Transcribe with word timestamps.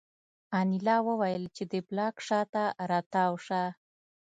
انیلا 0.59 0.97
وویل 1.07 1.43
چې 1.55 1.63
د 1.71 1.73
بلاک 1.89 2.15
شا 2.27 2.41
ته 2.53 2.63
را 2.89 2.99
تاو 3.13 3.33
شه 3.45 3.63